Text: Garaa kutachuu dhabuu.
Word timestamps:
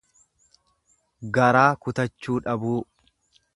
Garaa 1.37 1.69
kutachuu 1.83 2.41
dhabuu. 2.49 2.75